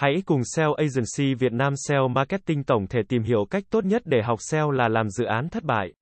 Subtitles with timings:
[0.00, 4.02] Hãy cùng SEO Agency Việt Nam SEO Marketing tổng thể tìm hiểu cách tốt nhất
[4.04, 5.92] để học SEO là làm dự án thất bại.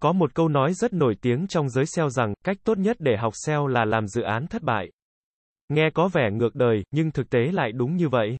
[0.00, 3.16] Có một câu nói rất nổi tiếng trong giới SEO rằng, cách tốt nhất để
[3.16, 4.90] học SEO là làm dự án thất bại.
[5.68, 8.36] Nghe có vẻ ngược đời, nhưng thực tế lại đúng như vậy.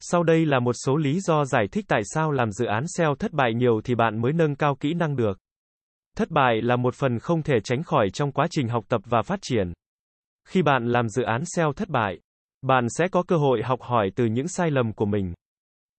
[0.00, 3.14] Sau đây là một số lý do giải thích tại sao làm dự án SEO
[3.14, 5.38] thất bại nhiều thì bạn mới nâng cao kỹ năng được.
[6.16, 9.22] Thất bại là một phần không thể tránh khỏi trong quá trình học tập và
[9.22, 9.72] phát triển.
[10.48, 12.18] Khi bạn làm dự án SEO thất bại,
[12.62, 15.34] bạn sẽ có cơ hội học hỏi từ những sai lầm của mình.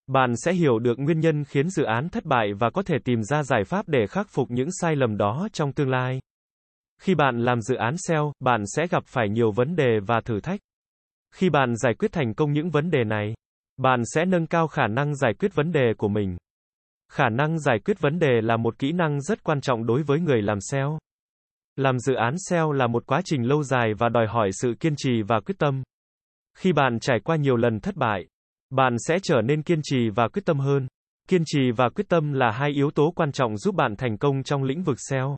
[0.06, 3.22] Bạn sẽ hiểu được nguyên nhân khiến dự án thất bại và có thể tìm
[3.22, 6.20] ra giải pháp để khắc phục những sai lầm đó trong tương lai.
[7.00, 10.40] Khi bạn làm dự án SEO, bạn sẽ gặp phải nhiều vấn đề và thử
[10.40, 10.60] thách.
[11.34, 13.34] Khi bạn giải quyết thành công những vấn đề này,
[13.76, 16.36] bạn sẽ nâng cao khả năng giải quyết vấn đề của mình.
[17.12, 20.20] Khả năng giải quyết vấn đề là một kỹ năng rất quan trọng đối với
[20.20, 20.98] người làm SEO.
[21.76, 24.94] Làm dự án SEO là một quá trình lâu dài và đòi hỏi sự kiên
[24.96, 25.82] trì và quyết tâm.
[26.58, 28.26] Khi bạn trải qua nhiều lần thất bại,
[28.70, 30.86] bạn sẽ trở nên kiên trì và quyết tâm hơn.
[31.28, 34.42] Kiên trì và quyết tâm là hai yếu tố quan trọng giúp bạn thành công
[34.42, 35.36] trong lĩnh vực SEO.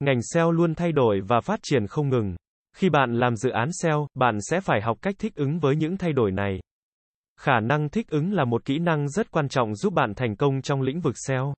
[0.00, 2.36] Ngành SEO luôn thay đổi và phát triển không ngừng.
[2.76, 5.96] Khi bạn làm dự án SEO, bạn sẽ phải học cách thích ứng với những
[5.96, 6.60] thay đổi này.
[7.40, 10.62] Khả năng thích ứng là một kỹ năng rất quan trọng giúp bạn thành công
[10.62, 11.54] trong lĩnh vực SEO.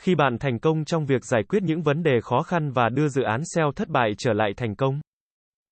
[0.00, 3.08] Khi bạn thành công trong việc giải quyết những vấn đề khó khăn và đưa
[3.08, 5.00] dự án SEO thất bại trở lại thành công,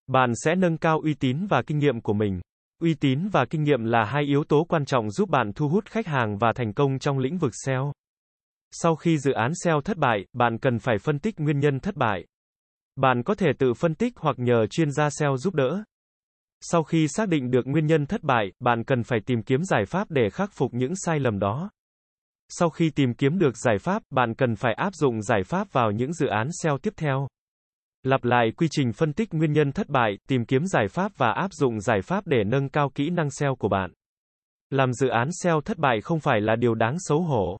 [0.09, 2.41] bạn sẽ nâng cao uy tín và kinh nghiệm của mình.
[2.83, 5.87] Uy tín và kinh nghiệm là hai yếu tố quan trọng giúp bạn thu hút
[5.87, 7.93] khách hàng và thành công trong lĩnh vực SEO.
[8.71, 11.97] Sau khi dự án SEO thất bại, bạn cần phải phân tích nguyên nhân thất
[11.97, 12.25] bại.
[12.97, 15.83] Bạn có thể tự phân tích hoặc nhờ chuyên gia SEO giúp đỡ.
[16.61, 19.85] Sau khi xác định được nguyên nhân thất bại, bạn cần phải tìm kiếm giải
[19.85, 21.71] pháp để khắc phục những sai lầm đó.
[22.49, 25.91] Sau khi tìm kiếm được giải pháp, bạn cần phải áp dụng giải pháp vào
[25.91, 27.29] những dự án SEO tiếp theo.
[28.03, 31.33] Lặp lại quy trình phân tích nguyên nhân thất bại, tìm kiếm giải pháp và
[31.33, 33.93] áp dụng giải pháp để nâng cao kỹ năng SEO của bạn.
[34.71, 37.59] Làm dự án SEO thất bại không phải là điều đáng xấu hổ.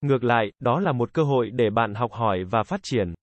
[0.00, 3.14] Ngược lại, đó là một cơ hội để bạn học hỏi và phát triển.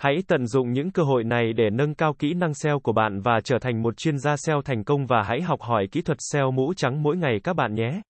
[0.00, 3.20] Hãy tận dụng những cơ hội này để nâng cao kỹ năng SEO của bạn
[3.20, 6.18] và trở thành một chuyên gia SEO thành công và hãy học hỏi kỹ thuật
[6.20, 8.00] SEO mũ trắng mỗi ngày các bạn nhé.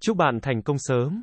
[0.00, 1.22] Chúc bạn thành công sớm.